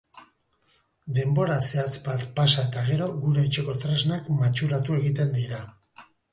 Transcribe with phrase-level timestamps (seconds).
[1.17, 5.65] Denbora zehatz bat pasa eta gero, gure etxeko tresnak matxuratu egiten dira.